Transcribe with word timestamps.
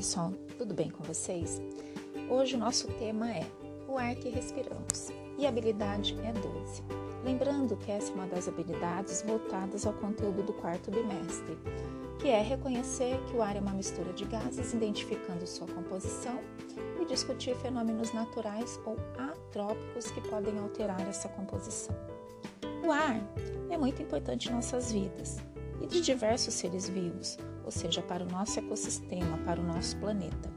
pessoal, 0.00 0.32
tudo 0.56 0.72
bem 0.72 0.88
com 0.88 1.04
vocês? 1.04 1.60
Hoje 2.30 2.56
o 2.56 2.58
nosso 2.58 2.88
tema 2.92 3.30
é 3.30 3.46
o 3.86 3.98
ar 3.98 4.14
que 4.14 4.30
respiramos 4.30 5.10
e 5.36 5.44
a 5.44 5.50
habilidade 5.50 6.16
é 6.24 6.32
12. 6.32 6.82
Lembrando 7.22 7.76
que 7.76 7.92
essa 7.92 8.10
é 8.10 8.14
uma 8.14 8.26
das 8.26 8.48
habilidades 8.48 9.20
voltadas 9.20 9.84
ao 9.84 9.92
conteúdo 9.92 10.42
do 10.42 10.54
quarto 10.54 10.90
bimestre, 10.90 11.58
que 12.18 12.28
é 12.28 12.40
reconhecer 12.40 13.20
que 13.26 13.36
o 13.36 13.42
ar 13.42 13.56
é 13.56 13.60
uma 13.60 13.74
mistura 13.74 14.10
de 14.14 14.24
gases, 14.24 14.72
identificando 14.72 15.46
sua 15.46 15.66
composição 15.66 16.40
e 16.98 17.04
discutir 17.04 17.54
fenômenos 17.56 18.10
naturais 18.14 18.80
ou 18.86 18.96
atrópicos 19.18 20.10
que 20.12 20.22
podem 20.30 20.58
alterar 20.60 21.06
essa 21.06 21.28
composição. 21.28 21.94
O 22.82 22.90
ar 22.90 23.20
é 23.68 23.76
muito 23.76 24.00
importante 24.00 24.48
em 24.48 24.52
nossas 24.52 24.92
vidas 24.92 25.36
e 25.82 25.86
de 25.86 26.00
diversos 26.00 26.54
seres 26.54 26.88
vivos, 26.88 27.36
ou 27.70 27.72
seja, 27.72 28.02
para 28.02 28.24
o 28.24 28.28
nosso 28.28 28.58
ecossistema, 28.58 29.38
para 29.44 29.60
o 29.60 29.64
nosso 29.64 29.96
planeta. 29.98 30.52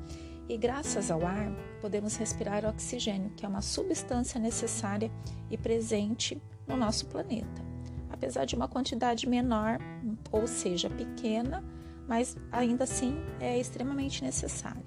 E 0.50 0.58
graças 0.58 1.12
ao 1.12 1.24
ar, 1.24 1.52
podemos 1.80 2.16
respirar 2.16 2.66
oxigênio, 2.66 3.30
que 3.38 3.46
é 3.46 3.48
uma 3.48 3.62
substância 3.62 4.40
necessária 4.40 5.12
e 5.48 5.56
presente 5.56 6.42
no 6.68 6.76
nosso 6.76 7.06
planeta. 7.06 7.62
Apesar 8.10 8.46
de 8.46 8.56
uma 8.56 8.68
quantidade 8.68 9.30
menor, 9.30 9.78
ou 10.32 10.48
seja, 10.48 10.90
pequena, 10.90 11.64
mas 12.08 12.36
ainda 12.52 12.84
assim 12.84 13.16
é 13.40 13.60
extremamente 13.60 14.24
necessária. 14.24 14.84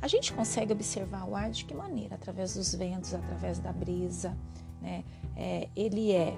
A 0.00 0.08
gente 0.08 0.32
consegue 0.32 0.72
observar 0.72 1.24
o 1.24 1.36
ar 1.36 1.52
de 1.52 1.64
que 1.64 1.72
maneira? 1.72 2.16
Através 2.16 2.54
dos 2.54 2.74
ventos, 2.74 3.14
através 3.14 3.60
da 3.60 3.72
brisa. 3.72 4.36
Né? 4.80 5.04
É, 5.36 5.68
ele 5.76 6.10
é 6.10 6.36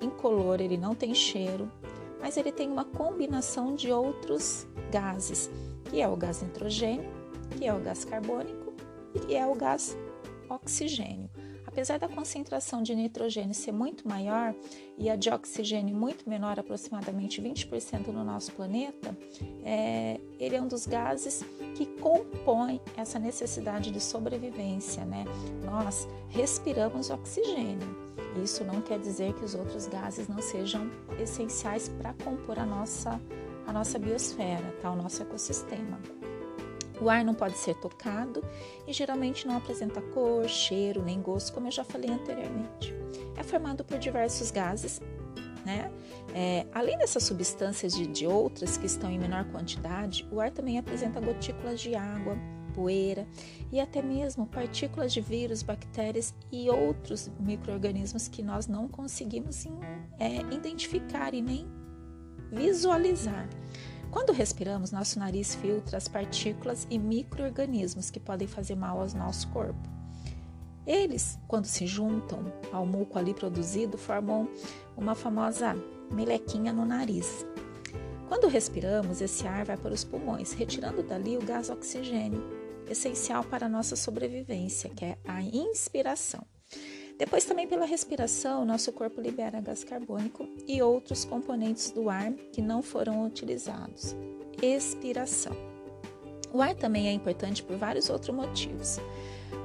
incolor, 0.00 0.60
ele 0.60 0.76
não 0.76 0.94
tem 0.94 1.12
cheiro, 1.12 1.68
mas 2.20 2.36
ele 2.36 2.52
tem 2.52 2.70
uma 2.70 2.84
combinação 2.84 3.74
de 3.74 3.92
outros 3.92 4.66
gases, 4.90 5.50
que 5.84 6.00
é 6.00 6.08
o 6.08 6.16
gás 6.16 6.42
nitrogênio, 6.42 7.10
que 7.56 7.66
é 7.66 7.74
o 7.74 7.80
gás 7.80 8.04
carbônico 8.04 8.74
e 9.28 9.34
é 9.34 9.46
o 9.46 9.54
gás 9.54 9.96
oxigênio. 10.48 11.30
Apesar 11.78 11.96
da 11.96 12.08
concentração 12.08 12.82
de 12.82 12.92
nitrogênio 12.92 13.54
ser 13.54 13.70
muito 13.70 14.08
maior 14.08 14.52
e 14.98 15.08
a 15.08 15.14
de 15.14 15.30
oxigênio 15.30 15.94
muito 15.94 16.28
menor, 16.28 16.58
aproximadamente 16.58 17.40
20% 17.40 18.08
no 18.08 18.24
nosso 18.24 18.50
planeta, 18.50 19.16
é, 19.62 20.18
ele 20.40 20.56
é 20.56 20.60
um 20.60 20.66
dos 20.66 20.88
gases 20.88 21.44
que 21.76 21.86
compõe 21.86 22.80
essa 22.96 23.20
necessidade 23.20 23.92
de 23.92 24.00
sobrevivência. 24.00 25.04
Né? 25.04 25.24
Nós 25.64 26.08
respiramos 26.30 27.10
oxigênio 27.10 28.08
isso 28.42 28.64
não 28.64 28.80
quer 28.80 28.98
dizer 28.98 29.32
que 29.34 29.44
os 29.44 29.54
outros 29.54 29.86
gases 29.86 30.28
não 30.28 30.42
sejam 30.42 30.90
essenciais 31.20 31.88
para 31.88 32.12
compor 32.24 32.58
a 32.58 32.66
nossa, 32.66 33.20
a 33.66 33.72
nossa 33.72 33.98
biosfera, 33.98 34.74
tá? 34.82 34.90
o 34.90 34.96
nosso 34.96 35.22
ecossistema. 35.22 35.98
O 37.00 37.08
ar 37.08 37.24
não 37.24 37.34
pode 37.34 37.56
ser 37.56 37.74
tocado 37.76 38.42
e 38.86 38.92
geralmente 38.92 39.46
não 39.46 39.56
apresenta 39.56 40.00
cor, 40.00 40.48
cheiro 40.48 41.02
nem 41.02 41.20
gosto, 41.20 41.52
como 41.52 41.68
eu 41.68 41.72
já 41.72 41.84
falei 41.84 42.10
anteriormente. 42.10 42.94
É 43.36 43.42
formado 43.42 43.84
por 43.84 43.98
diversos 43.98 44.50
gases, 44.50 45.00
né? 45.64 45.90
É, 46.34 46.66
além 46.74 46.98
dessas 46.98 47.22
substâncias 47.22 47.94
de, 47.94 48.06
de 48.06 48.26
outras 48.26 48.76
que 48.76 48.86
estão 48.86 49.10
em 49.10 49.18
menor 49.18 49.44
quantidade, 49.46 50.26
o 50.30 50.40
ar 50.40 50.50
também 50.50 50.78
apresenta 50.78 51.20
gotículas 51.20 51.80
de 51.80 51.94
água, 51.94 52.36
poeira 52.74 53.26
e 53.72 53.80
até 53.80 54.00
mesmo 54.00 54.46
partículas 54.46 55.12
de 55.12 55.20
vírus, 55.20 55.62
bactérias 55.62 56.32
e 56.52 56.70
outros 56.70 57.30
micro-organismos 57.40 58.28
que 58.28 58.42
nós 58.42 58.66
não 58.66 58.86
conseguimos 58.86 59.66
é, 60.18 60.36
identificar 60.54 61.34
e 61.34 61.42
nem 61.42 61.66
visualizar. 62.52 63.48
Quando 64.10 64.32
respiramos, 64.32 64.90
nosso 64.90 65.18
nariz 65.18 65.54
filtra 65.54 65.98
as 65.98 66.08
partículas 66.08 66.86
e 66.90 66.98
micro-organismos 66.98 68.10
que 68.10 68.18
podem 68.18 68.48
fazer 68.48 68.74
mal 68.74 69.00
ao 69.00 69.08
nosso 69.08 69.48
corpo. 69.48 69.88
Eles, 70.86 71.38
quando 71.46 71.66
se 71.66 71.86
juntam 71.86 72.50
ao 72.72 72.86
muco 72.86 73.18
ali 73.18 73.34
produzido, 73.34 73.98
formam 73.98 74.48
uma 74.96 75.14
famosa 75.14 75.76
melequinha 76.10 76.72
no 76.72 76.86
nariz. 76.86 77.46
Quando 78.26 78.48
respiramos, 78.48 79.20
esse 79.20 79.46
ar 79.46 79.66
vai 79.66 79.76
para 79.76 79.92
os 79.92 80.04
pulmões, 80.04 80.52
retirando 80.52 81.02
dali 81.02 81.36
o 81.36 81.44
gás 81.44 81.68
oxigênio, 81.68 82.42
essencial 82.88 83.44
para 83.44 83.66
a 83.66 83.68
nossa 83.68 83.96
sobrevivência, 83.96 84.88
que 84.88 85.04
é 85.04 85.18
a 85.26 85.42
inspiração. 85.42 86.46
Depois, 87.18 87.44
também 87.44 87.66
pela 87.66 87.84
respiração, 87.84 88.64
nosso 88.64 88.92
corpo 88.92 89.20
libera 89.20 89.60
gás 89.60 89.82
carbônico 89.82 90.48
e 90.68 90.80
outros 90.80 91.24
componentes 91.24 91.90
do 91.90 92.08
ar 92.08 92.32
que 92.52 92.62
não 92.62 92.80
foram 92.80 93.26
utilizados. 93.26 94.14
Expiração. 94.62 95.52
O 96.52 96.62
ar 96.62 96.74
também 96.74 97.08
é 97.08 97.12
importante 97.12 97.62
por 97.62 97.76
vários 97.76 98.08
outros 98.08 98.34
motivos. 98.34 98.98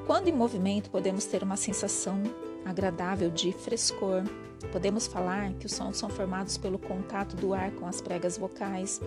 Quando 0.08 0.28
em 0.28 0.34
movimento, 0.34 0.90
podemos 0.90 1.26
ter 1.26 1.44
uma 1.44 1.56
sensação 1.56 2.22
agradável 2.66 3.30
de 3.30 3.52
frescor. 3.54 4.24
Podemos 4.72 5.06
falar 5.06 5.54
que 5.54 5.68
os 5.68 5.74
sons 5.74 5.98
são 5.98 6.10
formados 6.10 6.58
pelo 6.58 6.80
contato 6.80 7.36
do 7.36 7.54
ar 7.54 7.72
com 7.72 7.86
as 7.86 8.02
pregas 8.02 8.38
vocais, 8.38 9.00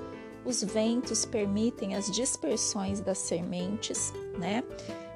os 0.44 0.62
ventos 0.62 1.24
permitem 1.24 1.96
as 1.96 2.08
dispersões 2.08 3.00
das 3.00 3.18
sementes, 3.18 4.12
né? 4.38 4.62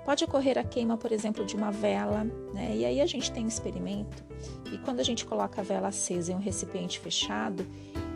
Pode 0.04 0.24
ocorrer 0.24 0.58
a 0.58 0.64
queima, 0.64 0.96
por 0.96 1.12
exemplo, 1.12 1.44
de 1.44 1.54
uma 1.54 1.70
vela, 1.70 2.24
né? 2.54 2.74
E 2.74 2.84
aí 2.84 3.00
a 3.00 3.06
gente 3.06 3.30
tem 3.30 3.44
um 3.44 3.48
experimento 3.48 4.24
e 4.72 4.78
quando 4.78 5.00
a 5.00 5.02
gente 5.02 5.24
coloca 5.24 5.60
a 5.60 5.64
vela 5.64 5.88
acesa 5.88 6.32
em 6.32 6.34
um 6.34 6.38
recipiente 6.38 6.98
fechado 6.98 7.66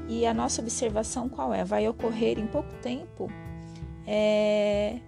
e 0.08 0.26
a 0.26 0.34
nossa 0.34 0.60
observação 0.60 1.28
qual 1.28 1.52
é? 1.52 1.64
Vai 1.64 1.86
ocorrer 1.88 2.38
em 2.38 2.46
pouco 2.46 2.72
tempo 2.82 3.30
é, 4.06 4.98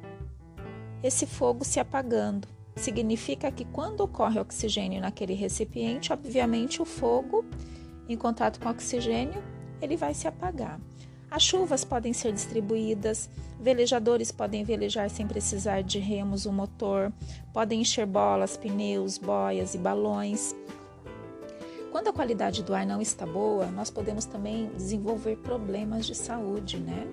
esse 1.02 1.26
fogo 1.26 1.64
se 1.64 1.80
apagando. 1.80 2.48
Significa 2.74 3.50
que 3.50 3.64
quando 3.64 4.00
ocorre 4.00 4.38
oxigênio 4.38 5.00
naquele 5.00 5.34
recipiente, 5.34 6.12
obviamente 6.12 6.82
o 6.82 6.84
fogo 6.84 7.44
em 8.08 8.16
contato 8.16 8.60
com 8.60 8.68
oxigênio 8.68 9.42
ele 9.80 9.96
vai 9.96 10.14
se 10.14 10.28
apagar. 10.28 10.78
As 11.36 11.42
chuvas 11.42 11.84
podem 11.84 12.14
ser 12.14 12.32
distribuídas, 12.32 13.28
velejadores 13.60 14.32
podem 14.32 14.64
velejar 14.64 15.10
sem 15.10 15.28
precisar 15.28 15.82
de 15.82 15.98
remos 15.98 16.46
ou 16.46 16.52
motor, 16.52 17.12
podem 17.52 17.82
encher 17.82 18.06
bolas, 18.06 18.56
pneus, 18.56 19.18
boias 19.18 19.74
e 19.74 19.78
balões. 19.78 20.54
Quando 21.92 22.08
a 22.08 22.12
qualidade 22.14 22.62
do 22.62 22.74
ar 22.74 22.86
não 22.86 23.02
está 23.02 23.26
boa, 23.26 23.66
nós 23.66 23.90
podemos 23.90 24.24
também 24.24 24.70
desenvolver 24.78 25.36
problemas 25.36 26.06
de 26.06 26.14
saúde, 26.14 26.78
né? 26.78 27.06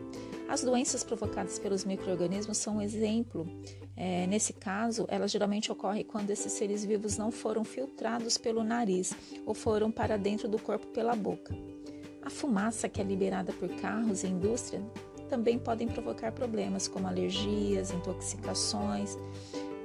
As 0.48 0.64
doenças 0.64 1.04
provocadas 1.04 1.60
pelos 1.60 1.84
micro-organismos 1.84 2.58
são 2.58 2.78
um 2.78 2.82
exemplo. 2.82 3.46
É, 3.94 4.26
nesse 4.26 4.54
caso, 4.54 5.06
elas 5.10 5.32
geralmente 5.32 5.70
ocorrem 5.70 6.06
quando 6.06 6.30
esses 6.30 6.54
seres 6.54 6.86
vivos 6.86 7.18
não 7.18 7.30
foram 7.30 7.66
filtrados 7.66 8.38
pelo 8.38 8.64
nariz 8.64 9.14
ou 9.46 9.54
foram 9.54 9.92
para 9.92 10.16
dentro 10.18 10.48
do 10.48 10.58
corpo 10.58 10.88
pela 10.88 11.14
boca. 11.14 11.54
A 12.26 12.30
fumaça 12.30 12.88
que 12.88 13.02
é 13.02 13.04
liberada 13.04 13.52
por 13.54 13.70
carros 13.82 14.24
e 14.24 14.28
indústria 14.28 14.82
também 15.30 15.60
podem 15.60 15.88
provocar 15.88 16.32
problemas 16.32 16.88
como 16.88 17.08
alergias, 17.08 17.92
intoxicações. 17.92 19.18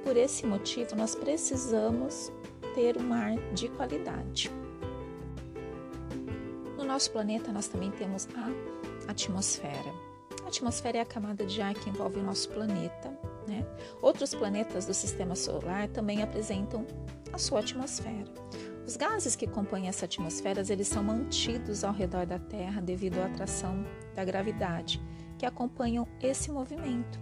Por 0.03 0.15
esse 0.15 0.45
motivo, 0.45 0.95
nós 0.95 1.15
precisamos 1.15 2.31
ter 2.75 2.97
um 2.97 3.11
ar 3.11 3.35
de 3.53 3.67
qualidade. 3.69 4.49
No 6.77 6.85
nosso 6.85 7.11
planeta, 7.11 7.51
nós 7.51 7.67
também 7.67 7.91
temos 7.91 8.27
a 8.35 9.11
atmosfera. 9.11 9.93
A 10.45 10.47
atmosfera 10.47 10.99
é 10.99 11.01
a 11.01 11.05
camada 11.05 11.45
de 11.45 11.61
ar 11.61 11.73
que 11.73 11.89
envolve 11.89 12.19
o 12.19 12.23
nosso 12.23 12.47
planeta. 12.49 13.09
Né? 13.47 13.65
Outros 14.01 14.33
planetas 14.33 14.85
do 14.85 14.93
sistema 14.93 15.35
solar 15.35 15.89
também 15.89 16.23
apresentam 16.23 16.85
a 17.33 17.37
sua 17.37 17.59
atmosfera. 17.59 18.31
Os 18.89 18.97
gases 18.97 19.35
que 19.35 19.45
compõem 19.45 19.87
essa 19.87 20.05
atmosfera, 20.05 20.63
eles 20.67 20.87
são 20.87 21.03
mantidos 21.03 21.83
ao 21.83 21.93
redor 21.93 22.25
da 22.25 22.39
Terra 22.39 22.81
devido 22.81 23.19
à 23.19 23.27
atração 23.27 23.85
da 24.15 24.25
gravidade, 24.25 24.99
que 25.37 25.45
acompanham 25.45 26.07
esse 26.19 26.49
movimento. 26.49 27.19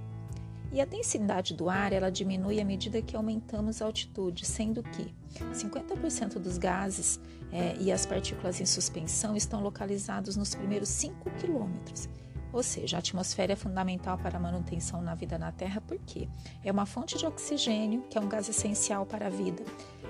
E 0.72 0.80
a 0.80 0.86
densidade 0.86 1.54
do 1.54 1.70
ar, 1.70 1.92
ela 1.92 2.10
diminui 2.10 2.62
à 2.62 2.64
medida 2.64 3.02
que 3.02 3.18
aumentamos 3.18 3.82
a 3.82 3.86
altitude, 3.86 4.46
sendo 4.46 4.82
que 4.82 5.14
50% 5.54 6.40
dos 6.40 6.58
gases 6.58 7.20
é, 7.52 7.76
e 7.82 7.92
as 7.92 8.06
partículas 8.06 8.62
em 8.62 8.66
suspensão 8.66 9.36
estão 9.36 9.60
localizados 9.60 10.38
nos 10.38 10.56
primeiros 10.56 10.88
5 10.88 11.30
quilômetros. 11.32 12.08
Ou 12.54 12.64
seja, 12.64 12.96
a 12.96 13.00
atmosfera 13.00 13.52
é 13.52 13.56
fundamental 13.58 14.18
para 14.18 14.38
a 14.38 14.40
manutenção 14.40 15.02
na 15.02 15.14
vida 15.16 15.38
na 15.38 15.52
Terra 15.52 15.82
porque 15.82 16.30
é 16.64 16.72
uma 16.72 16.86
fonte 16.86 17.18
de 17.18 17.26
oxigênio, 17.26 18.04
que 18.10 18.18
é 18.18 18.22
um 18.22 18.30
gás 18.30 18.48
essencial 18.48 19.06
para 19.06 19.28
a 19.28 19.30
vida, 19.30 19.66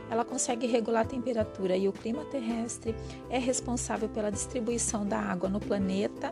ela 0.09 0.23
consegue 0.25 0.67
regular 0.67 1.03
a 1.03 1.05
temperatura 1.05 1.75
e 1.75 1.87
o 1.87 1.93
clima 1.93 2.25
terrestre, 2.25 2.95
é 3.29 3.37
responsável 3.37 4.09
pela 4.09 4.31
distribuição 4.31 5.05
da 5.05 5.19
água 5.19 5.49
no 5.49 5.59
planeta, 5.59 6.31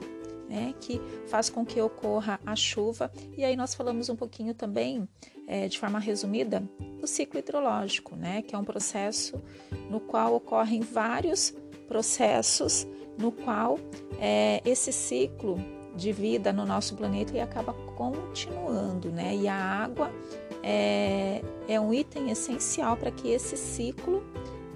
né, 0.49 0.73
que 0.79 1.01
faz 1.27 1.49
com 1.49 1.65
que 1.65 1.81
ocorra 1.81 2.39
a 2.45 2.55
chuva. 2.55 3.11
E 3.37 3.43
aí 3.43 3.55
nós 3.55 3.73
falamos 3.73 4.09
um 4.09 4.15
pouquinho 4.15 4.53
também, 4.53 5.07
é, 5.47 5.67
de 5.67 5.79
forma 5.79 5.99
resumida, 5.99 6.63
do 6.99 7.07
ciclo 7.07 7.39
hidrológico, 7.39 8.15
né, 8.15 8.41
que 8.41 8.55
é 8.55 8.57
um 8.57 8.63
processo 8.63 9.41
no 9.89 9.99
qual 9.99 10.35
ocorrem 10.35 10.81
vários 10.81 11.53
processos, 11.87 12.87
no 13.17 13.31
qual 13.31 13.79
é, 14.19 14.61
esse 14.65 14.91
ciclo 14.91 15.57
de 15.95 16.11
vida 16.11 16.51
no 16.51 16.65
nosso 16.65 16.95
planeta 16.95 17.35
e 17.35 17.39
acaba 17.39 17.73
continuando, 17.73 19.09
né? 19.09 19.33
E 19.33 19.47
a 19.47 19.55
água 19.55 20.11
é, 20.61 21.41
é 21.67 21.79
um 21.79 21.93
item 21.93 22.29
essencial 22.29 22.95
para 22.97 23.11
que 23.11 23.29
esse 23.29 23.57
ciclo 23.57 24.23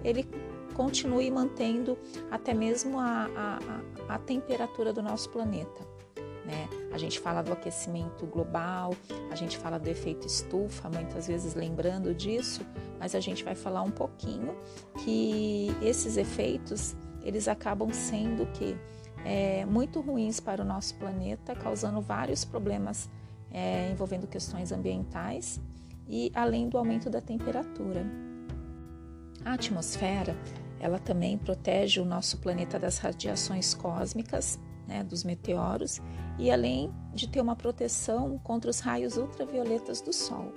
ele 0.04 0.28
continue 0.74 1.30
mantendo 1.30 1.98
até 2.32 2.54
mesmo 2.54 3.00
a, 3.00 3.30
a, 3.36 4.16
a 4.16 4.18
temperatura 4.18 4.94
do 4.94 5.02
nosso 5.04 5.30
planeta. 5.30 5.82
Né? 6.46 6.70
A 6.92 6.98
gente 6.98 7.20
fala 7.20 7.42
do 7.42 7.52
aquecimento 7.52 8.26
global, 8.26 8.96
a 9.30 9.36
gente 9.36 9.58
fala 9.58 9.78
do 9.78 9.88
efeito 9.88 10.26
estufa, 10.26 10.90
muitas 10.90 11.28
vezes 11.28 11.54
lembrando 11.54 12.16
disso, 12.16 12.66
mas 12.98 13.14
a 13.14 13.20
gente 13.20 13.44
vai 13.44 13.56
falar 13.56 13.82
um 13.84 13.92
pouquinho 13.92 14.56
que 15.04 15.68
esses 15.82 16.18
efeitos 16.18 16.96
eles 17.22 17.48
acabam 17.48 17.92
sendo 17.92 18.46
que 18.54 18.76
é, 19.26 19.66
muito 19.66 20.00
ruins 20.00 20.40
para 20.40 20.62
o 20.62 20.66
nosso 20.66 20.96
planeta, 20.96 21.54
causando 21.54 22.00
vários 22.00 22.46
problemas 22.46 23.10
é, 23.52 23.92
envolvendo 23.92 24.28
questões 24.28 24.72
ambientais 24.72 25.60
e 26.10 26.32
além 26.34 26.68
do 26.68 26.78
aumento 26.78 27.10
da 27.10 27.22
temperatura. 27.22 28.06
A 29.46 29.54
atmosfera 29.54 30.36
ela 30.80 30.98
também 30.98 31.38
protege 31.38 32.00
o 32.00 32.06
nosso 32.06 32.38
planeta 32.40 32.80
das 32.80 32.98
radiações 32.98 33.74
cósmicas, 33.74 34.58
né, 34.88 35.04
dos 35.04 35.24
meteoros, 35.24 36.02
e 36.38 36.50
além 36.50 36.92
de 37.14 37.28
ter 37.28 37.42
uma 37.42 37.56
proteção 37.56 38.38
contra 38.40 38.72
os 38.72 38.80
raios 38.80 39.18
ultravioletas 39.18 40.02
do 40.02 40.14
Sol. 40.14 40.54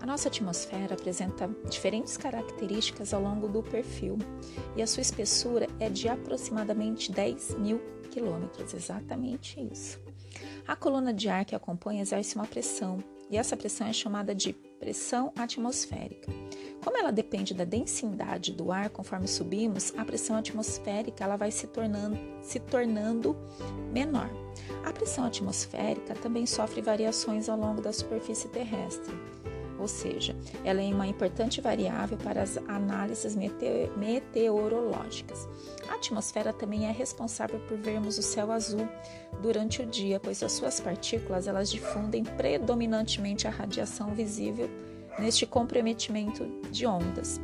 A 0.00 0.06
nossa 0.06 0.28
atmosfera 0.28 0.94
apresenta 0.94 1.48
diferentes 1.68 2.16
características 2.16 3.14
ao 3.14 3.22
longo 3.22 3.48
do 3.48 3.62
perfil 3.62 4.18
e 4.76 4.82
a 4.82 4.86
sua 4.86 5.00
espessura 5.00 5.66
é 5.80 5.88
de 5.88 6.08
aproximadamente 6.08 7.10
10 7.10 7.58
mil 7.58 7.80
quilômetros, 8.10 8.74
exatamente 8.74 9.58
isso. 9.72 9.98
A 10.68 10.76
coluna 10.76 11.12
de 11.12 11.28
ar 11.28 11.44
que 11.44 11.54
acompanha 11.54 12.02
exerce 12.02 12.36
uma 12.36 12.46
pressão 12.46 12.98
e 13.30 13.36
essa 13.36 13.56
pressão 13.56 13.86
é 13.86 13.92
chamada 13.92 14.34
de 14.34 14.52
pressão 14.52 15.32
atmosférica. 15.36 16.30
Como 16.82 16.98
ela 16.98 17.10
depende 17.10 17.54
da 17.54 17.64
densidade 17.64 18.52
do 18.52 18.70
ar 18.70 18.90
conforme 18.90 19.26
subimos, 19.26 19.92
a 19.96 20.04
pressão 20.04 20.36
atmosférica 20.36 21.24
ela 21.24 21.36
vai 21.36 21.50
se 21.50 21.66
tornando, 21.66 22.18
se 22.42 22.60
tornando 22.60 23.36
menor. 23.92 24.30
A 24.84 24.92
pressão 24.92 25.24
atmosférica 25.24 26.14
também 26.14 26.46
sofre 26.46 26.82
variações 26.82 27.48
ao 27.48 27.58
longo 27.58 27.80
da 27.80 27.92
superfície 27.92 28.48
terrestre 28.48 29.14
ou 29.78 29.88
seja, 29.88 30.36
ela 30.64 30.80
é 30.80 30.86
uma 30.86 31.06
importante 31.06 31.60
variável 31.60 32.16
para 32.16 32.42
as 32.42 32.56
análises 32.68 33.36
meteorológicas. 33.96 35.48
A 35.88 35.94
atmosfera 35.94 36.52
também 36.52 36.86
é 36.86 36.92
responsável 36.92 37.58
por 37.60 37.76
vermos 37.76 38.18
o 38.18 38.22
céu 38.22 38.50
azul 38.52 38.88
durante 39.42 39.82
o 39.82 39.86
dia, 39.86 40.20
pois 40.20 40.42
as 40.42 40.52
suas 40.52 40.80
partículas 40.80 41.46
elas 41.46 41.70
difundem 41.70 42.24
predominantemente 42.24 43.46
a 43.46 43.50
radiação 43.50 44.14
visível 44.14 44.70
neste 45.18 45.46
comprometimento 45.46 46.46
de 46.70 46.86
ondas, 46.86 47.40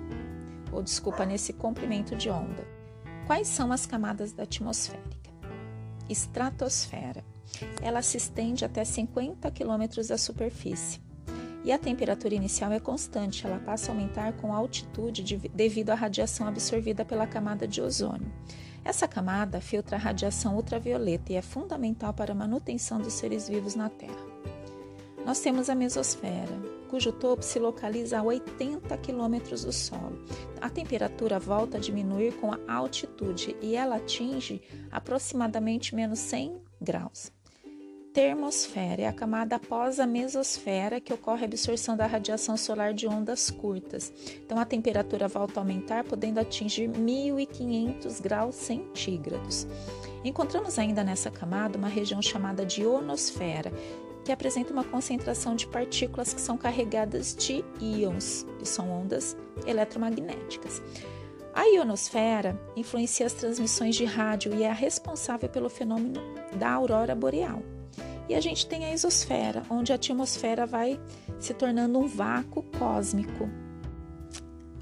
ou 0.73 0.83
desculpa, 0.83 1.25
nesse 1.25 1.53
comprimento 1.53 2.17
de 2.17 2.31
onda. 2.31 2.67
Quais 3.27 3.49
são 3.49 3.73
as 3.73 3.87
camadas 3.87 4.33
da 4.33 4.43
atmosférica? 4.45 5.31
Estratosfera. 6.09 7.25
Ela 7.83 8.03
se 8.03 8.17
estende 8.17 8.65
até 8.65 8.85
50 8.85 9.51
quilômetros 9.51 10.09
da 10.09 10.19
superfície 10.19 11.01
e 11.65 11.73
a 11.73 11.79
temperatura 11.79 12.35
inicial 12.35 12.73
é 12.73 12.81
constante, 12.81 13.47
ela 13.47 13.59
passa 13.59 13.91
a 13.91 13.95
aumentar 13.95 14.33
com 14.35 14.53
a 14.53 14.57
altitude 14.57 15.23
de, 15.23 15.37
devido 15.37 15.91
à 15.91 15.95
radiação 15.95 16.47
absorvida 16.47 17.05
pela 17.05 17.27
camada 17.27 17.69
de 17.69 17.81
ozônio. 17.83 18.33
Essa 18.83 19.07
camada 19.07 19.61
filtra 19.61 19.97
a 19.97 20.01
radiação 20.01 20.57
ultravioleta 20.57 21.33
e 21.33 21.37
é 21.37 21.43
fundamental 21.43 22.15
para 22.15 22.33
a 22.33 22.35
manutenção 22.35 22.99
dos 22.99 23.13
seres 23.13 23.49
vivos 23.49 23.75
na 23.75 23.91
Terra. 23.91 24.31
Nós 25.25 25.39
temos 25.41 25.69
a 25.69 25.75
mesosfera, 25.75 26.59
cujo 26.89 27.13
topo 27.13 27.43
se 27.43 27.59
localiza 27.59 28.19
a 28.19 28.23
80 28.23 28.97
quilômetros 28.97 29.65
do 29.65 29.73
solo. 29.73 30.19
A 30.63 30.71
temperatura 30.71 31.39
volta 31.39 31.77
a 31.77 31.81
diminuir 31.81 32.33
com 32.41 32.53
a 32.53 32.59
altitude 32.67 33.55
e 33.61 33.77
ela 33.77 33.97
atinge 33.97 34.63
aproximadamente 34.91 35.95
menos 35.95 36.19
100 36.21 36.59
graus 36.81 37.31
termosfera 38.13 39.03
é 39.03 39.07
a 39.07 39.13
camada 39.13 39.57
após 39.57 40.01
a 40.01 40.07
mesosfera 40.07 41.01
que 41.01 41.13
ocorre 41.13 41.43
a 41.43 41.45
absorção 41.45 41.97
da 41.97 42.07
radiação 42.07 42.57
solar 42.57 42.93
de 42.93 43.07
ondas 43.07 43.51
curtas. 43.51 44.13
Então 44.45 44.59
a 44.59 44.65
temperatura 44.65 45.29
volta 45.29 45.61
a 45.61 45.63
aumentar, 45.63 46.05
podendo 46.05 46.41
atingir 46.41 46.89
1500 46.89 48.21
graus 48.21 48.57
centígrados. 48.57 49.67
Encontramos 50.25 50.79
ainda 50.79 51.05
nessa 51.05 51.31
camada 51.31 51.79
uma 51.79 51.89
região 51.89 52.21
chamada 52.21 52.67
de 52.67 52.83
ionosfera, 52.83 53.73
que 54.25 54.33
apresenta 54.33 54.73
uma 54.73 54.85
concentração 54.85 55.55
de 55.55 55.67
partículas 55.67 56.35
que 56.35 56.41
são 56.41 56.57
carregadas 56.57 57.35
de 57.35 57.65
íons, 57.81 58.45
que 58.59 58.69
são 58.69 58.91
ondas 58.91 59.37
eletromagnéticas. 59.67 60.83
A 61.55 61.65
ionosfera 61.65 62.61
influencia 62.77 63.27
as 63.27 63.33
transmissões 63.33 63.97
de 63.97 64.05
rádio 64.05 64.55
e 64.55 64.63
é 64.63 64.73
responsável 64.73 65.49
pelo 65.49 65.69
fenômeno 65.69 66.21
da 66.57 66.71
aurora 66.71 67.15
boreal. 67.15 67.63
E 68.31 68.35
a 68.37 68.41
gente 68.41 68.65
tem 68.69 68.85
a 68.85 68.93
exosfera, 68.93 69.65
onde 69.69 69.91
a 69.91 69.97
atmosfera 69.97 70.65
vai 70.65 71.01
se 71.41 71.53
tornando 71.53 71.99
um 71.99 72.07
vácuo 72.07 72.63
cósmico. 72.79 73.51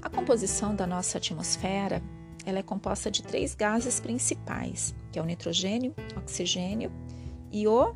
A 0.03 0.07
composição 0.07 0.75
da 0.75 0.85
nossa 0.85 1.17
atmosfera 1.17 1.99
ela 2.45 2.59
é 2.59 2.61
composta 2.61 3.09
de 3.09 3.23
três 3.23 3.55
gases 3.55 3.99
principais, 3.99 4.93
que 5.11 5.17
é 5.17 5.21
o 5.21 5.25
nitrogênio, 5.25 5.95
oxigênio 6.15 6.91
e 7.51 7.67
o 7.67 7.95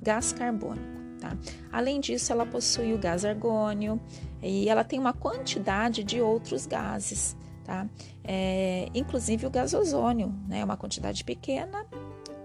gás 0.00 0.32
carbônico. 0.32 0.86
Tá? 1.20 1.36
Além 1.72 1.98
disso, 1.98 2.30
ela 2.30 2.46
possui 2.46 2.94
o 2.94 2.98
gás 2.98 3.24
argônio 3.24 4.00
e 4.40 4.68
ela 4.68 4.84
tem 4.84 5.00
uma 5.00 5.14
quantidade 5.14 6.04
de 6.04 6.20
outros 6.20 6.64
gases, 6.64 7.36
tá? 7.64 7.88
É, 8.22 8.88
inclusive 8.94 9.48
o 9.48 9.50
gás 9.50 9.74
ozônio, 9.74 10.32
né? 10.46 10.64
Uma 10.64 10.76
quantidade 10.76 11.24
pequena, 11.24 11.84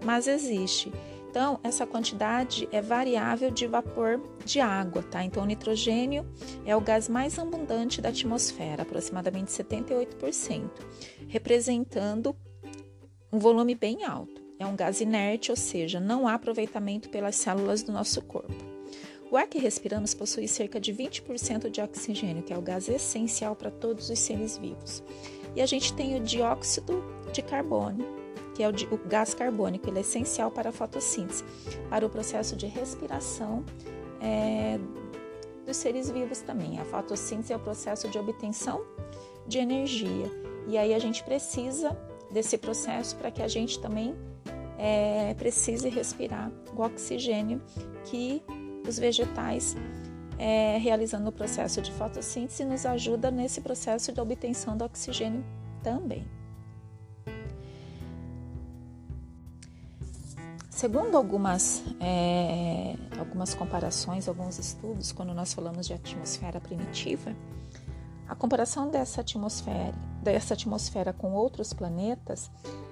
mas 0.04 0.28
existe. 0.28 0.92
Então, 1.32 1.62
essa 1.64 1.88
quantidade 1.88 2.68
é 2.74 2.82
variável 2.82 3.50
de 3.50 3.66
vapor 3.66 4.20
de 4.44 4.60
água, 4.60 5.02
tá? 5.02 5.24
Então, 5.24 5.44
o 5.44 5.46
nitrogênio 5.46 6.30
é 6.66 6.76
o 6.76 6.82
gás 6.82 7.08
mais 7.08 7.40
abundante 7.40 8.02
da 8.02 8.10
atmosfera, 8.10 8.84
aproximadamente 8.84 9.50
78%, 9.50 10.70
representando 11.30 12.36
um 13.32 13.40
volume 13.40 13.74
bem 13.74 14.04
alto. 14.04 14.42
É 14.60 14.66
um 14.66 14.76
gás 14.76 15.00
inerte, 15.00 15.52
ou 15.52 15.56
seja, 15.56 16.02
não 16.02 16.28
há 16.28 16.34
aproveitamento 16.34 17.08
pelas 17.08 17.38
células 17.38 17.82
do 17.82 17.94
nosso 17.94 18.22
corpo. 18.24 18.54
O 19.32 19.38
ar 19.38 19.48
que 19.48 19.58
respiramos 19.58 20.14
possui 20.14 20.50
cerca 20.50 20.82
de 20.82 20.94
20% 20.94 21.70
de 21.70 21.80
oxigênio, 21.80 22.44
que 22.44 22.52
é 22.52 22.58
o 22.58 22.62
gás 22.62 22.90
essencial 22.90 23.56
para 23.56 23.72
todos 23.72 24.10
os 24.10 24.20
seres 24.20 24.58
vivos. 24.58 25.02
E 25.56 25.62
a 25.62 25.66
gente 25.66 25.94
tem 25.94 26.18
o 26.18 26.20
dióxido 26.20 27.02
de 27.32 27.42
carbono, 27.42 28.21
que 28.62 28.64
é 28.64 28.70
o, 28.70 28.96
o 28.96 28.98
gás 29.08 29.34
carbônico. 29.34 29.90
Ele 29.90 29.98
é 29.98 30.02
essencial 30.02 30.52
para 30.52 30.70
a 30.70 30.72
fotossíntese, 30.72 31.44
para 31.90 32.06
o 32.06 32.10
processo 32.10 32.56
de 32.56 32.68
respiração 32.68 33.66
é, 34.22 34.80
dos 35.66 35.78
seres 35.78 36.12
vivos 36.12 36.42
também. 36.42 36.80
A 36.80 36.86
fotossíntese 36.86 37.54
é 37.54 37.56
o 37.56 37.60
processo 37.60 38.08
de 38.08 38.20
obtenção 38.20 38.86
de 39.48 39.58
energia. 39.58 40.30
E 40.68 40.78
aí 40.78 40.94
a 40.94 41.00
gente 41.00 41.24
precisa 41.24 41.98
desse 42.32 42.58
processo 42.58 43.16
para 43.16 43.32
que 43.32 43.42
a 43.42 43.48
gente 43.48 43.80
também 43.80 44.16
é, 44.78 45.34
precise 45.34 45.90
respirar 45.90 46.52
o 46.76 46.82
oxigênio 46.82 47.62
que 48.06 48.44
os 48.88 48.98
vegetais 49.00 49.76
é, 50.38 50.78
realizando 50.78 51.30
o 51.30 51.32
processo 51.32 51.82
de 51.82 51.92
fotossíntese 51.92 52.64
nos 52.64 52.86
ajuda 52.86 53.32
nesse 53.32 53.60
processo 53.62 54.12
de 54.12 54.22
obtenção 54.22 54.78
do 54.78 54.86
oxigênio 54.86 55.44
também. 55.84 56.41
Segundo 60.82 61.16
algumas, 61.16 61.84
é, 62.00 62.96
algumas 63.20 63.54
comparações, 63.54 64.28
alguns 64.28 64.58
estudos, 64.58 65.12
quando 65.12 65.32
nós 65.32 65.54
falamos 65.54 65.86
de 65.86 65.94
atmosfera 65.94 66.60
primitiva, 66.60 67.36
a 68.28 68.34
comparação 68.34 68.90
dessa 68.90 69.22
atmosfera, 69.22 69.94
dessa 70.24 70.56
atmosfera 70.56 71.14
com 71.14 71.34
outros 71.34 71.72
planetas, 71.72 72.50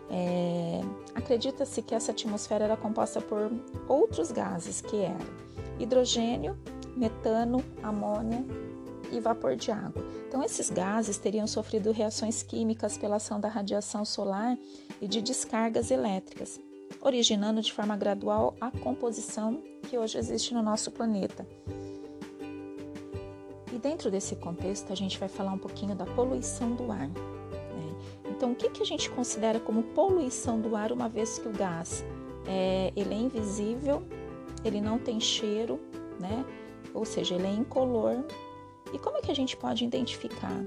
é, 0.07 0.81
acredita-se 1.15 1.81
que 1.81 1.95
essa 1.95 2.11
atmosfera 2.11 2.65
era 2.65 2.77
composta 2.77 3.19
por 3.21 3.51
outros 3.87 4.31
gases, 4.31 4.81
que 4.81 4.97
eram 4.97 5.25
hidrogênio, 5.79 6.59
metano, 6.95 7.57
amônia 7.81 8.45
e 9.11 9.19
vapor 9.19 9.55
de 9.55 9.71
água. 9.71 10.05
Então, 10.27 10.43
esses 10.43 10.69
gases 10.69 11.17
teriam 11.17 11.47
sofrido 11.47 11.91
reações 11.91 12.43
químicas 12.43 12.99
pela 12.99 13.15
ação 13.15 13.39
da 13.39 13.49
radiação 13.49 14.05
solar 14.05 14.55
e 15.01 15.07
de 15.07 15.23
descargas 15.23 15.89
elétricas 15.89 16.61
originando 17.01 17.61
de 17.61 17.71
forma 17.71 17.95
gradual 17.95 18.55
a 18.59 18.71
composição 18.71 19.61
que 19.83 19.97
hoje 19.97 20.17
existe 20.17 20.53
no 20.53 20.61
nosso 20.61 20.91
planeta. 20.91 21.47
E 23.73 23.77
dentro 23.77 24.11
desse 24.11 24.35
contexto, 24.35 24.91
a 24.91 24.95
gente 24.95 25.17
vai 25.17 25.29
falar 25.29 25.51
um 25.51 25.57
pouquinho 25.57 25.95
da 25.95 26.05
poluição 26.05 26.73
do 26.73 26.91
ar. 26.91 27.07
Né? 27.07 27.95
Então, 28.29 28.51
o 28.51 28.55
que, 28.55 28.69
que 28.69 28.83
a 28.83 28.85
gente 28.85 29.09
considera 29.09 29.59
como 29.59 29.83
poluição 29.83 30.59
do 30.59 30.75
ar, 30.75 30.91
uma 30.91 31.07
vez 31.07 31.39
que 31.39 31.47
o 31.47 31.51
gás 31.51 32.03
é, 32.47 32.91
ele 32.95 33.13
é 33.13 33.17
invisível, 33.17 34.03
ele 34.63 34.81
não 34.81 34.97
tem 34.97 35.19
cheiro, 35.19 35.79
né? 36.19 36.43
Ou 36.93 37.05
seja, 37.05 37.35
ele 37.35 37.47
é 37.47 37.51
incolor. 37.51 38.23
E 38.91 38.97
como 38.97 39.17
é 39.17 39.21
que 39.21 39.31
a 39.31 39.35
gente 39.35 39.55
pode 39.55 39.85
identificar? 39.85 40.65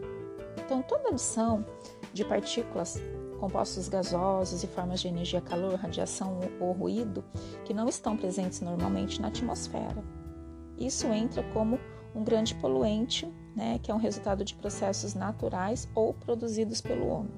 Então, 0.64 0.80
toda 0.82 1.08
adição 1.08 1.64
de 2.12 2.24
partículas, 2.24 3.00
compostos 3.42 3.88
gasosos 3.88 4.62
e 4.62 4.68
formas 4.68 5.00
de 5.00 5.08
energia, 5.08 5.40
calor, 5.40 5.74
radiação 5.74 6.38
ou 6.60 6.70
ruído 6.70 7.24
que 7.64 7.74
não 7.74 7.88
estão 7.88 8.16
presentes 8.16 8.60
normalmente 8.60 9.20
na 9.20 9.26
atmosfera. 9.26 10.00
Isso 10.78 11.08
entra 11.08 11.42
como 11.52 11.76
um 12.14 12.22
grande 12.22 12.54
poluente, 12.54 13.26
né, 13.56 13.80
que 13.82 13.90
é 13.90 13.94
um 13.94 13.98
resultado 13.98 14.44
de 14.44 14.54
processos 14.54 15.14
naturais 15.14 15.88
ou 15.92 16.14
produzidos 16.14 16.80
pelo 16.80 17.08
homem. 17.08 17.32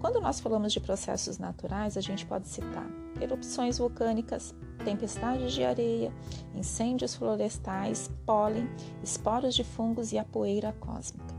Quando 0.00 0.22
nós 0.22 0.40
falamos 0.40 0.72
de 0.72 0.80
processos 0.80 1.36
naturais, 1.36 1.98
a 1.98 2.00
gente 2.00 2.24
pode 2.24 2.48
citar 2.48 2.86
erupções 3.20 3.76
vulcânicas, 3.76 4.54
tempestades 4.86 5.52
de 5.52 5.62
areia, 5.62 6.14
incêndios 6.54 7.14
florestais, 7.14 8.10
pólen, 8.24 8.70
esporos 9.02 9.54
de 9.54 9.64
fungos 9.64 10.12
e 10.12 10.18
a 10.18 10.24
poeira 10.24 10.74
cósmica. 10.80 11.34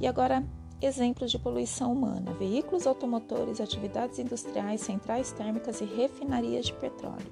E 0.00 0.06
agora, 0.08 0.44
exemplos 0.80 1.30
de 1.30 1.38
poluição 1.38 1.92
humana: 1.92 2.32
veículos 2.34 2.86
automotores, 2.86 3.60
atividades 3.60 4.18
industriais, 4.18 4.80
centrais 4.80 5.32
térmicas 5.32 5.80
e 5.80 5.84
refinarias 5.84 6.66
de 6.66 6.72
petróleo, 6.74 7.26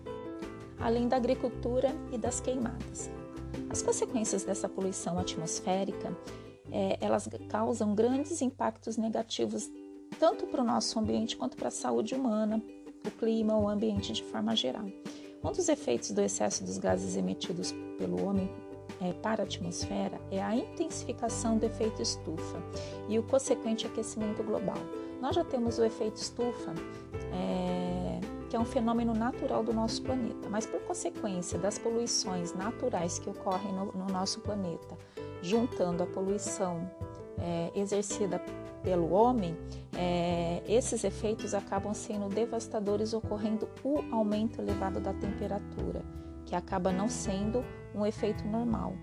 além 0.78 1.08
da 1.08 1.16
agricultura 1.16 1.94
e 2.12 2.18
das 2.18 2.40
queimadas. 2.40 3.10
As 3.70 3.82
consequências 3.82 4.44
dessa 4.44 4.68
poluição 4.68 5.18
atmosférica, 5.18 6.16
é, 6.70 6.98
elas 7.00 7.28
causam 7.48 7.94
grandes 7.94 8.40
impactos 8.42 8.96
negativos 8.96 9.70
tanto 10.18 10.46
para 10.46 10.62
o 10.62 10.64
nosso 10.64 10.98
ambiente 10.98 11.36
quanto 11.36 11.56
para 11.56 11.68
a 11.68 11.72
saúde 11.72 12.14
humana, 12.14 12.62
o 13.06 13.10
clima, 13.10 13.56
o 13.56 13.68
ambiente 13.68 14.12
de 14.12 14.22
forma 14.22 14.54
geral. 14.54 14.86
Um 15.42 15.52
dos 15.52 15.68
efeitos 15.68 16.10
do 16.10 16.22
excesso 16.22 16.64
dos 16.64 16.78
gases 16.78 17.16
emitidos 17.16 17.72
pelo 17.98 18.24
homem 18.24 18.48
é, 19.00 19.12
para 19.12 19.42
a 19.42 19.44
atmosfera 19.44 20.20
é 20.30 20.42
a 20.42 20.54
intensificação 20.54 21.58
do 21.58 21.66
efeito 21.66 22.00
estufa 22.00 22.62
e 23.08 23.18
o 23.18 23.22
consequente 23.22 23.86
aquecimento 23.86 24.42
global. 24.42 24.78
Nós 25.20 25.34
já 25.34 25.44
temos 25.44 25.78
o 25.78 25.84
efeito 25.84 26.16
estufa, 26.16 26.74
é, 27.32 28.20
que 28.48 28.56
é 28.56 28.60
um 28.60 28.64
fenômeno 28.64 29.14
natural 29.14 29.62
do 29.62 29.72
nosso 29.72 30.02
planeta, 30.02 30.48
mas 30.48 30.66
por 30.66 30.80
consequência 30.82 31.58
das 31.58 31.78
poluições 31.78 32.54
naturais 32.54 33.18
que 33.18 33.28
ocorrem 33.28 33.72
no, 33.72 33.86
no 33.92 34.06
nosso 34.06 34.40
planeta, 34.40 34.96
juntando 35.42 36.02
a 36.02 36.06
poluição 36.06 36.88
é, 37.38 37.70
exercida 37.74 38.40
pelo 38.82 39.12
homem, 39.12 39.56
é, 39.96 40.62
esses 40.68 41.04
efeitos 41.04 41.54
acabam 41.54 41.94
sendo 41.94 42.28
devastadores, 42.28 43.14
ocorrendo 43.14 43.68
o 43.82 44.04
aumento 44.12 44.60
elevado 44.60 45.00
da 45.00 45.12
temperatura, 45.14 46.02
que 46.54 46.56
acaba 46.56 46.92
não 46.92 47.08
sendo 47.08 47.64
um 47.92 48.06
efeito 48.06 48.46
normal. 48.46 48.94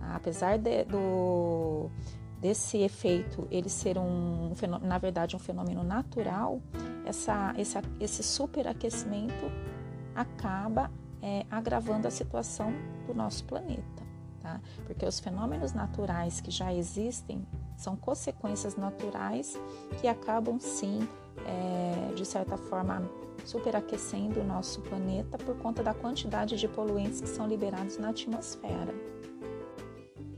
Apesar 0.00 0.56
de, 0.56 0.84
do, 0.84 1.90
desse 2.40 2.78
efeito 2.78 3.46
ele 3.50 3.68
ser 3.68 3.98
um 3.98 4.54
na 4.82 4.96
verdade 4.96 5.36
um 5.36 5.38
fenômeno 5.38 5.82
natural, 5.84 6.62
essa, 7.04 7.52
esse, 7.58 7.76
esse 8.00 8.22
superaquecimento 8.22 9.52
acaba 10.14 10.90
é, 11.20 11.44
agravando 11.50 12.08
a 12.08 12.10
situação 12.10 12.72
do 13.06 13.12
nosso 13.12 13.44
planeta, 13.44 14.02
tá? 14.40 14.60
Porque 14.86 15.04
os 15.04 15.20
fenômenos 15.20 15.74
naturais 15.74 16.40
que 16.40 16.50
já 16.50 16.72
existem 16.72 17.46
são 17.76 17.96
consequências 17.96 18.76
naturais 18.76 19.60
que 20.00 20.08
acabam 20.08 20.58
sim, 20.58 21.06
é, 21.46 22.14
de 22.14 22.24
certa 22.24 22.56
forma, 22.56 23.08
superaquecendo 23.44 24.40
o 24.40 24.44
nosso 24.44 24.80
planeta 24.82 25.38
por 25.38 25.56
conta 25.58 25.82
da 25.82 25.94
quantidade 25.94 26.56
de 26.56 26.68
poluentes 26.68 27.20
que 27.20 27.28
são 27.28 27.46
liberados 27.46 27.98
na 27.98 28.10
atmosfera. 28.10 28.94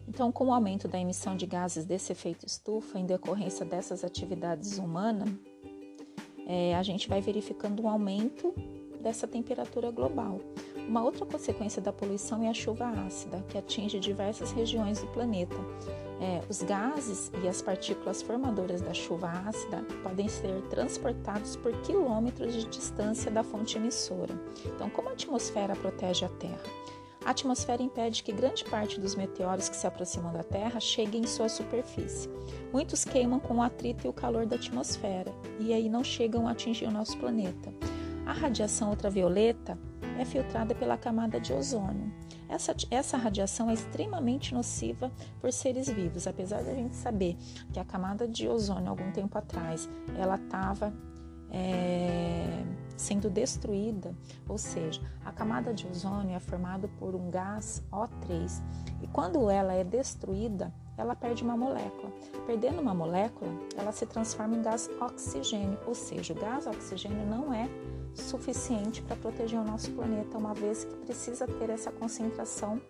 Então, 0.07 0.31
com 0.31 0.49
o 0.49 0.53
aumento 0.53 0.87
da 0.87 0.99
emissão 0.99 1.37
de 1.37 1.47
gases 1.47 1.85
desse 1.85 2.13
efeito 2.13 2.45
estufa 2.45 2.99
em 2.99 3.07
decorrência 3.07 3.65
dessas 3.65 4.05
atividades 4.05 4.77
humanas, 4.77 5.31
é, 6.47 6.75
a 6.75 6.83
gente 6.83 7.09
vai 7.09 7.21
verificando 7.21 7.83
um 7.83 7.89
aumento 7.89 8.53
dessa 9.01 9.27
temperatura 9.27 9.91
global. 9.91 10.41
Uma 10.91 11.05
outra 11.05 11.25
consequência 11.25 11.81
da 11.81 11.93
poluição 11.93 12.43
é 12.43 12.49
a 12.49 12.53
chuva 12.53 12.89
ácida, 13.07 13.45
que 13.49 13.57
atinge 13.57 14.01
diversas 14.01 14.51
regiões 14.51 14.99
do 14.99 15.07
planeta. 15.07 15.55
É, 16.21 16.43
os 16.49 16.65
gases 16.65 17.31
e 17.45 17.47
as 17.47 17.63
partículas 17.63 18.21
formadoras 18.21 18.83
da 18.83 18.93
chuva 18.93 19.29
ácida 19.47 19.85
podem 20.03 20.27
ser 20.27 20.61
transportados 20.63 21.55
por 21.55 21.73
quilômetros 21.83 22.55
de 22.55 22.65
distância 22.67 23.31
da 23.31 23.45
fonte 23.45 23.79
emissora. 23.79 24.35
Então, 24.67 24.91
como 24.91 25.11
a 25.11 25.13
atmosfera 25.13 25.77
protege 25.77 26.25
a 26.25 26.29
Terra? 26.29 26.61
A 27.25 27.31
atmosfera 27.31 27.81
impede 27.81 28.25
que 28.25 28.33
grande 28.33 28.65
parte 28.65 28.99
dos 28.99 29.15
meteoros 29.15 29.69
que 29.69 29.77
se 29.77 29.87
aproximam 29.87 30.33
da 30.33 30.43
Terra 30.43 30.81
cheguem 30.81 31.23
em 31.23 31.27
sua 31.29 31.49
superfície. 31.49 32.29
Muitos 32.73 33.05
queimam 33.05 33.39
com 33.39 33.59
o 33.59 33.63
atrito 33.63 34.09
e 34.09 34.11
o 34.11 34.13
calor 34.13 34.45
da 34.45 34.57
atmosfera 34.57 35.33
e 35.61 35.73
aí 35.73 35.89
não 35.89 36.03
chegam 36.03 36.49
a 36.49 36.51
atingir 36.51 36.87
o 36.87 36.91
nosso 36.91 37.17
planeta. 37.17 37.73
A 38.27 38.33
radiação 38.33 38.91
ultravioleta 38.91 39.79
é 40.21 40.25
filtrada 40.25 40.75
pela 40.75 40.99
camada 40.99 41.41
de 41.41 41.53
ozônio. 41.53 42.13
Essa, 42.49 42.75
essa 42.91 43.17
radiação 43.17 43.71
é 43.71 43.75
extremamente 43.75 44.53
nociva 44.53 45.11
por 45.41 45.53
seres 45.53 45.89
vivos, 45.89 46.27
apesar 46.27 46.63
da 46.63 46.75
gente 46.75 46.97
saber 46.97 47.37
que 47.73 47.79
a 47.81 47.85
camada 47.85 48.29
de 48.29 48.47
ozônio, 48.49 48.91
algum 48.91 49.11
tempo 49.13 49.39
atrás, 49.39 49.89
ela 50.19 50.35
estava 50.35 50.93
é, 51.51 52.65
sendo 52.97 53.31
destruída, 53.31 54.15
ou 54.49 54.59
seja, 54.59 55.01
a 55.25 55.33
camada 55.33 55.73
de 55.73 55.87
ozônio 55.87 56.37
é 56.37 56.41
formada 56.41 56.89
por 56.99 57.15
um 57.15 57.31
gás 57.31 57.83
O3 57.91 58.63
e 59.03 59.07
quando 59.07 59.49
ela 59.49 59.73
é 59.73 59.83
destruída, 59.83 60.73
ela 61.01 61.17
perde 61.17 61.43
uma 61.43 61.57
molécula. 61.57 62.13
Perdendo 62.47 62.81
uma 62.81 62.93
molécula, 62.93 63.51
ela 63.77 63.91
se 63.91 64.05
transforma 64.05 64.55
em 64.57 64.63
gás 64.63 64.91
oxigênio, 65.01 65.79
ou 65.87 65.95
seja, 65.95 66.35
o 66.35 66.37
gás 66.37 66.67
oxigênio 66.67 67.27
não 67.27 67.53
é 67.53 67.69
suficiente 68.15 69.01
para 69.03 69.17
proteger 69.17 69.59
o 69.59 69.65
nosso 69.65 69.91
planeta, 69.93 70.37
uma 70.37 70.53
vez 70.53 70.85
que 70.85 70.95
precisa 70.97 71.47
ter 71.47 71.71
essa 71.71 71.91
concentração 71.91 72.81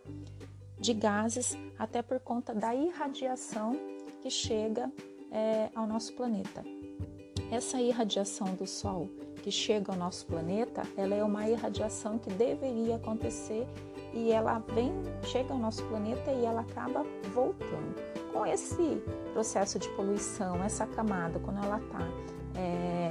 de 0.79 0.93
gases, 0.93 1.57
até 1.79 2.03
por 2.03 2.19
conta 2.21 2.53
da 2.53 2.75
irradiação 2.75 3.77
que 4.21 4.31
chega 4.31 4.91
é, 5.31 5.71
ao 5.75 5.87
nosso 5.87 6.13
planeta. 6.15 6.65
Essa 7.51 7.81
irradiação 7.81 8.55
do 8.55 8.67
Sol 8.67 9.09
que 9.43 9.51
chega 9.51 9.93
ao 9.93 9.99
nosso 9.99 10.27
planeta, 10.27 10.83
ela 10.97 11.15
é 11.15 11.23
uma 11.23 11.49
irradiação 11.49 12.19
que 12.19 12.31
deveria 12.31 12.97
acontecer 12.97 13.67
e 14.13 14.33
ela 14.33 14.63
vem, 14.75 14.93
chega 15.23 15.53
ao 15.53 15.59
nosso 15.59 15.85
planeta 15.85 16.31
e 16.31 16.45
ela 16.45 16.63
acaba 16.63 17.05
voltando. 17.33 17.95
Com 18.33 18.47
esse 18.47 19.03
processo 19.33 19.79
de 19.79 19.89
poluição, 19.91 20.63
essa 20.63 20.87
camada, 20.87 21.39
quando 21.41 21.65
ela 21.65 21.79
está 21.79 21.99
é, 22.57 23.11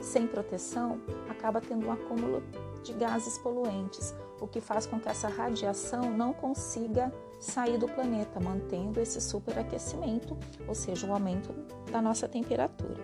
sem 0.00 0.26
proteção, 0.26 1.00
acaba 1.28 1.60
tendo 1.60 1.86
um 1.86 1.92
acúmulo 1.92 2.42
de 2.82 2.92
gases 2.92 3.38
poluentes, 3.38 4.14
o 4.40 4.46
que 4.46 4.60
faz 4.60 4.86
com 4.86 5.00
que 5.00 5.08
essa 5.08 5.28
radiação 5.28 6.10
não 6.10 6.32
consiga 6.32 7.12
sair 7.40 7.78
do 7.78 7.88
planeta, 7.88 8.38
mantendo 8.40 9.00
esse 9.00 9.20
superaquecimento, 9.20 10.36
ou 10.66 10.74
seja, 10.74 11.06
o 11.06 11.12
aumento 11.12 11.52
da 11.90 12.00
nossa 12.00 12.28
temperatura. 12.28 13.00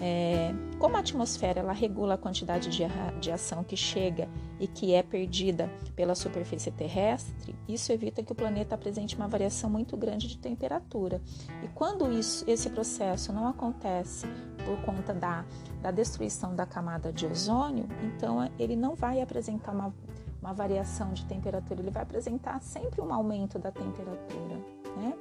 É, 0.00 0.52
como 0.78 0.96
a 0.96 1.00
atmosfera 1.00 1.60
ela 1.60 1.72
regula 1.72 2.14
a 2.14 2.18
quantidade 2.18 2.68
de 2.68 2.82
radiação 2.82 3.62
que 3.62 3.76
chega 3.76 4.28
e 4.58 4.66
que 4.66 4.92
é 4.92 5.02
perdida 5.02 5.70
pela 5.94 6.14
superfície 6.14 6.70
terrestre, 6.70 7.54
isso 7.68 7.92
evita 7.92 8.22
que 8.22 8.32
o 8.32 8.34
planeta 8.34 8.74
apresente 8.74 9.16
uma 9.16 9.28
variação 9.28 9.70
muito 9.70 9.96
grande 9.96 10.26
de 10.26 10.36
temperatura. 10.36 11.22
E 11.62 11.68
quando 11.68 12.10
isso, 12.12 12.44
esse 12.48 12.70
processo 12.70 13.32
não 13.32 13.46
acontece 13.46 14.26
por 14.64 14.80
conta 14.84 15.14
da, 15.14 15.44
da 15.80 15.90
destruição 15.90 16.54
da 16.56 16.66
camada 16.66 17.12
de 17.12 17.26
ozônio, 17.26 17.86
então 18.02 18.50
ele 18.58 18.74
não 18.74 18.94
vai 18.94 19.20
apresentar 19.20 19.72
uma, 19.72 19.94
uma 20.40 20.52
variação 20.52 21.12
de 21.12 21.24
temperatura, 21.24 21.80
ele 21.80 21.90
vai 21.90 22.02
apresentar 22.02 22.60
sempre 22.60 23.00
um 23.00 23.12
aumento 23.12 23.58
da 23.58 23.70
temperatura, 23.70 24.58
né? 24.96 25.14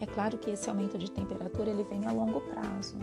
É 0.00 0.06
claro 0.06 0.38
que 0.38 0.50
esse 0.50 0.68
aumento 0.68 0.98
de 0.98 1.10
temperatura 1.10 1.70
ele 1.70 1.84
vem 1.84 2.06
a 2.06 2.12
longo 2.12 2.40
prazo. 2.40 2.96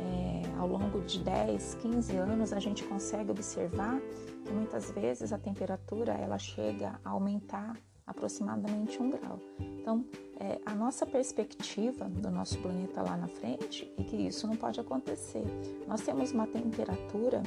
É, 0.00 0.58
ao 0.58 0.66
longo 0.68 1.00
de 1.00 1.20
10, 1.20 1.74
15 1.76 2.16
anos 2.16 2.52
a 2.52 2.60
gente 2.60 2.84
consegue 2.84 3.30
observar 3.30 4.00
que 4.44 4.52
muitas 4.52 4.90
vezes 4.90 5.32
a 5.32 5.38
temperatura 5.38 6.12
ela 6.12 6.38
chega 6.38 7.00
a 7.04 7.10
aumentar 7.10 7.76
aproximadamente 8.06 9.00
um 9.02 9.10
grau. 9.10 9.38
Então, 9.60 10.04
é, 10.40 10.58
a 10.64 10.74
nossa 10.74 11.04
perspectiva 11.04 12.06
do 12.06 12.30
nosso 12.30 12.58
planeta 12.58 13.02
lá 13.02 13.16
na 13.16 13.28
frente 13.28 13.92
é 13.98 14.02
que 14.02 14.16
isso 14.16 14.46
não 14.46 14.56
pode 14.56 14.80
acontecer. 14.80 15.44
Nós 15.86 16.00
temos 16.00 16.32
uma 16.32 16.46
temperatura 16.46 17.42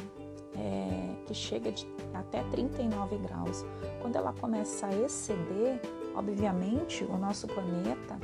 é, 0.56 1.16
que 1.26 1.34
chega 1.34 1.72
de 1.72 1.88
até 2.14 2.44
39 2.44 3.18
graus. 3.18 3.66
Quando 4.02 4.16
ela 4.16 4.34
começa 4.34 4.88
a 4.88 4.94
exceder, 4.94 5.82
obviamente, 6.16 7.04
o 7.06 7.18
nosso 7.18 7.48
planeta 7.48 8.20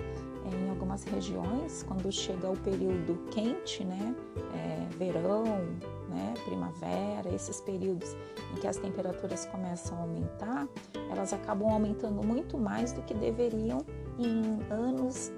em 0.56 0.70
algumas 0.70 1.04
regiões, 1.04 1.84
quando 1.84 2.12
chega 2.12 2.50
o 2.50 2.58
período 2.58 3.18
quente, 3.32 3.84
né, 3.84 4.16
é, 4.54 4.88
verão, 4.98 5.44
né, 6.10 6.34
primavera, 6.46 7.30
esses 7.34 7.62
períodos 7.62 8.16
em 8.54 8.60
que 8.60 8.68
as 8.68 8.77
temperaturas 8.77 9.46
começam 9.46 9.98
a 9.98 10.01
aumentar, 10.01 10.68
elas 11.12 11.34
acabam 11.34 11.70
aumentando 11.70 12.25
muito 12.25 12.58
mais 12.58 12.92
do 12.92 13.01
que 13.01 13.13
deveriam 13.13 13.86
em 14.18 14.60
anos 14.72 15.32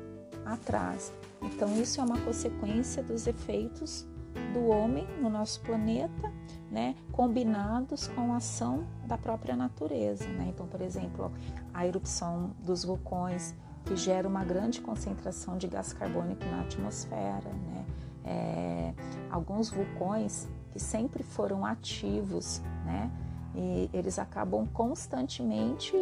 atrás. 0.45 1.13
Então, 1.41 1.73
isso 1.81 1.99
é 2.01 2.03
uma 2.03 2.19
consequência 2.19 3.01
dos 3.03 3.27
efeitos 3.27 4.07
do 4.53 4.67
homem 4.67 5.07
no 5.21 5.29
nosso 5.29 5.61
planeta, 5.61 6.31
né, 6.71 6.95
combinados 7.11 8.07
com 8.09 8.33
a 8.33 8.37
ação 8.37 8.85
da 9.05 9.17
própria 9.17 9.55
natureza. 9.55 10.27
Né? 10.27 10.47
Então, 10.49 10.67
por 10.67 10.81
exemplo, 10.81 11.31
a 11.73 11.85
erupção 11.85 12.51
dos 12.59 12.83
vulcões, 12.83 13.55
que 13.85 13.95
gera 13.95 14.27
uma 14.27 14.43
grande 14.43 14.81
concentração 14.81 15.57
de 15.57 15.67
gás 15.67 15.93
carbônico 15.93 16.43
na 16.45 16.61
atmosfera. 16.61 17.49
Né? 17.49 17.85
É, 18.25 18.93
alguns 19.29 19.69
vulcões 19.69 20.47
que 20.71 20.79
sempre 20.79 21.23
foram 21.23 21.65
ativos, 21.65 22.61
né? 22.85 23.11
E 23.55 23.89
eles 23.91 24.19
acabam 24.19 24.67
constantemente 24.67 25.95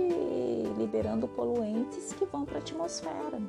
liberando 0.77 1.27
poluentes 1.29 2.11
que 2.13 2.25
vão 2.25 2.43
para 2.43 2.55
a 2.55 2.59
atmosfera. 2.59 3.39